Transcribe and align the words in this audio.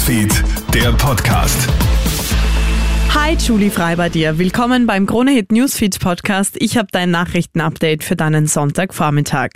Newsfeed, 0.00 0.42
der 0.72 0.92
Podcast. 0.92 1.68
Hi, 3.12 3.34
Julie 3.34 3.70
Frei 3.70 3.96
bei 3.96 4.08
dir. 4.08 4.38
Willkommen 4.38 4.86
beim 4.86 5.04
Kronehit 5.04 5.52
Newsfeed 5.52 6.00
Podcast. 6.00 6.56
Ich 6.58 6.78
habe 6.78 6.88
dein 6.90 7.10
Nachrichtenupdate 7.10 8.02
für 8.02 8.16
deinen 8.16 8.46
Sonntagvormittag. 8.46 9.50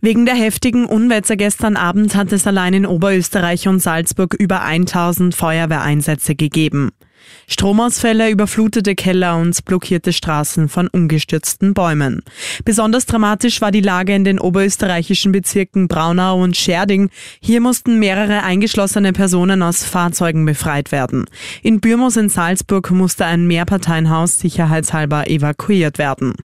Wegen 0.00 0.26
der 0.26 0.34
heftigen 0.34 0.84
Unwetter 0.84 1.36
gestern 1.36 1.76
Abend 1.76 2.16
hat 2.16 2.32
es 2.32 2.44
allein 2.48 2.74
in 2.74 2.86
Oberösterreich 2.86 3.68
und 3.68 3.78
Salzburg 3.78 4.34
über 4.34 4.62
1000 4.62 5.32
Feuerwehreinsätze 5.36 6.34
gegeben. 6.34 6.90
Stromausfälle, 7.46 8.30
überflutete 8.30 8.94
Keller 8.94 9.36
und 9.36 9.64
blockierte 9.64 10.12
Straßen 10.12 10.68
von 10.68 10.88
umgestürzten 10.88 11.74
Bäumen. 11.74 12.22
Besonders 12.64 13.06
dramatisch 13.06 13.60
war 13.60 13.70
die 13.70 13.80
Lage 13.80 14.14
in 14.14 14.24
den 14.24 14.38
oberösterreichischen 14.38 15.32
Bezirken 15.32 15.88
Braunau 15.88 16.42
und 16.42 16.56
Scherding. 16.56 17.10
Hier 17.40 17.60
mussten 17.60 17.98
mehrere 17.98 18.42
eingeschlossene 18.42 19.12
Personen 19.12 19.62
aus 19.62 19.84
Fahrzeugen 19.84 20.44
befreit 20.44 20.92
werden. 20.92 21.26
In 21.62 21.80
Bürmos 21.80 22.16
in 22.16 22.28
Salzburg 22.28 22.90
musste 22.90 23.24
ein 23.24 23.46
Mehrparteienhaus 23.46 24.38
sicherheitshalber 24.38 25.28
evakuiert 25.28 25.98
werden. 25.98 26.34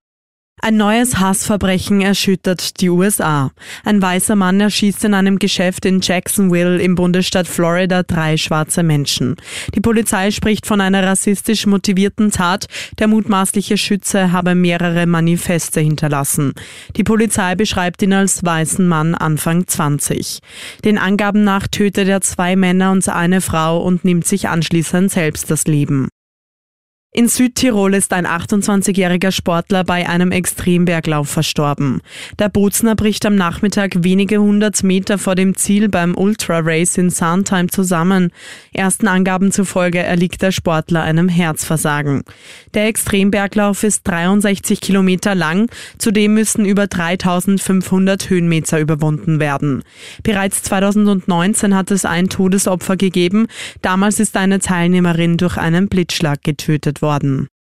Ein 0.65 0.79
neues 0.79 1.19
Hassverbrechen 1.21 2.01
erschüttert 2.01 2.81
die 2.81 2.89
USA. 2.89 3.51
Ein 3.85 4.01
weißer 4.01 4.35
Mann 4.35 4.63
erschießt 4.63 5.05
in 5.05 5.13
einem 5.13 5.39
Geschäft 5.39 5.85
in 5.85 6.01
Jacksonville 6.01 6.81
im 6.81 6.95
Bundesstaat 6.95 7.47
Florida 7.47 8.03
drei 8.03 8.39
schwarze 8.39 8.83
Menschen. 8.83 9.37
Die 9.75 9.83
Polizei 9.83 10.31
spricht 10.31 10.67
von 10.67 10.81
einer 10.81 11.03
rassistisch 11.03 11.67
motivierten 11.67 12.31
Tat. 12.31 12.65
Der 12.99 13.09
mutmaßliche 13.09 13.77
Schütze 13.77 14.33
habe 14.33 14.55
mehrere 14.55 15.05
Manifeste 15.05 15.81
hinterlassen. 15.81 16.55
Die 16.97 17.05
Polizei 17.05 17.57
beschreibt 17.57 18.01
ihn 18.01 18.15
als 18.15 18.43
weißen 18.43 18.89
Mann 18.89 19.15
Anfang 19.15 19.67
20. 19.67 20.39
Den 20.83 20.97
Angaben 20.97 21.45
nach 21.45 21.69
tötet 21.69 22.09
er 22.09 22.23
zwei 22.23 22.57
Männer 22.57 22.91
und 22.91 23.07
eine 23.07 23.43
Frau 23.43 23.83
und 23.83 24.07
nimmt 24.07 24.27
sich 24.27 24.49
anschließend 24.49 25.11
selbst 25.11 25.51
das 25.51 25.67
Leben. 25.67 26.09
In 27.17 27.29
Südtirol 27.29 27.95
ist 27.95 28.13
ein 28.13 28.27
28-jähriger 28.27 29.31
Sportler 29.31 29.85
bei 29.85 30.09
einem 30.09 30.33
Extremberglauf 30.33 31.29
verstorben. 31.29 32.01
Der 32.41 32.49
Bozner 32.49 32.97
bricht 32.97 33.25
am 33.25 33.37
Nachmittag 33.37 34.03
wenige 34.03 34.39
hundert 34.39 34.83
Meter 34.83 35.17
vor 35.17 35.37
dem 35.37 35.55
Ziel 35.55 35.89
beim 35.89 36.17
Ultra 36.17 36.59
Race 36.59 36.99
in 36.99 37.11
Sandheim 37.11 37.71
zusammen. 37.71 38.33
Ersten 38.73 39.07
Angaben 39.07 39.53
zufolge 39.53 40.01
erliegt 40.01 40.43
der 40.43 40.51
Sportler 40.51 41.05
einem 41.05 41.29
Herzversagen. 41.29 42.25
Der 42.75 42.89
Extremberglauf 42.89 43.85
ist 43.85 44.03
63 44.09 44.81
Kilometer 44.81 45.37
lang. 45.37 45.71
Zudem 45.99 46.35
müssen 46.35 46.65
über 46.65 46.89
3500 46.89 48.29
Höhenmeter 48.29 48.81
überwunden 48.81 49.39
werden. 49.39 49.85
Bereits 50.25 50.65
2019 50.65 51.77
hat 51.77 51.93
es 51.93 52.07
ein 52.07 52.29
Todesopfer 52.29 52.97
gegeben. 52.97 53.47
Damals 53.83 54.19
ist 54.19 54.37
eine 54.37 54.59
Teilnehmerin 54.59 55.37
durch 55.37 55.57
einen 55.59 55.87
Blitzschlag 55.87 56.43
getötet 56.43 57.03
worden 57.03 57.04
worden. 57.05 57.54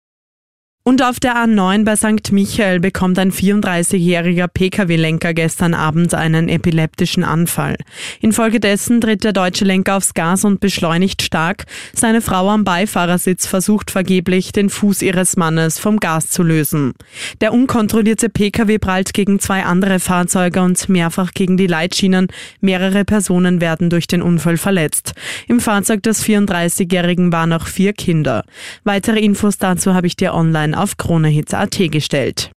Und 0.86 1.00
auf 1.00 1.18
der 1.18 1.34
A9 1.34 1.84
bei 1.84 1.96
St. 1.96 2.30
Michael 2.30 2.78
bekommt 2.78 3.18
ein 3.18 3.32
34-jähriger 3.32 4.48
Pkw-Lenker 4.48 5.32
gestern 5.32 5.72
Abend 5.72 6.12
einen 6.12 6.50
epileptischen 6.50 7.24
Anfall. 7.24 7.76
Infolgedessen 8.20 9.00
tritt 9.00 9.24
der 9.24 9.32
deutsche 9.32 9.64
Lenker 9.64 9.96
aufs 9.96 10.12
Gas 10.12 10.44
und 10.44 10.60
beschleunigt 10.60 11.22
stark. 11.22 11.64
Seine 11.94 12.20
Frau 12.20 12.50
am 12.50 12.64
Beifahrersitz 12.64 13.46
versucht 13.46 13.90
vergeblich, 13.90 14.52
den 14.52 14.68
Fuß 14.68 15.00
ihres 15.00 15.38
Mannes 15.38 15.78
vom 15.78 16.00
Gas 16.00 16.28
zu 16.28 16.42
lösen. 16.42 16.92
Der 17.40 17.54
unkontrollierte 17.54 18.28
Pkw 18.28 18.76
prallt 18.78 19.14
gegen 19.14 19.40
zwei 19.40 19.64
andere 19.64 20.00
Fahrzeuge 20.00 20.60
und 20.60 20.90
mehrfach 20.90 21.32
gegen 21.32 21.56
die 21.56 21.66
Leitschienen. 21.66 22.26
Mehrere 22.60 23.06
Personen 23.06 23.62
werden 23.62 23.88
durch 23.88 24.06
den 24.06 24.20
Unfall 24.20 24.58
verletzt. 24.58 25.14
Im 25.48 25.60
Fahrzeug 25.60 26.02
des 26.02 26.22
34-jährigen 26.22 27.32
waren 27.32 27.48
noch 27.48 27.68
vier 27.68 27.94
Kinder. 27.94 28.44
Weitere 28.84 29.20
Infos 29.20 29.56
dazu 29.56 29.94
habe 29.94 30.08
ich 30.08 30.16
dir 30.16 30.34
online 30.34 30.73
auf 30.74 30.96
KroneHits.at 30.96 31.90
gestellt. 31.90 32.50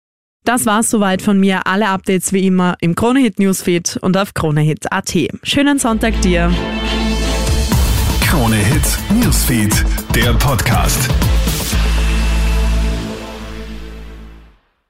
Das 0.45 0.67
war's 0.67 0.91
soweit 0.91 1.23
von 1.23 1.41
mir. 1.41 1.67
Alle 1.67 1.89
Updates 1.89 2.33
wie 2.33 2.47
immer 2.47 2.77
im 2.81 2.95
KroneHit 2.95 3.39
Newsfeed 3.39 3.99
und 4.03 4.17
auf 4.17 4.35
KroneHits.at. 4.35 5.15
Schönen 5.43 5.79
Sonntag 5.79 6.21
dir. 6.21 6.53
KroneHit 8.21 8.99
Newsfeed, 9.11 9.85
der 10.15 10.35
Podcast. 10.35 11.09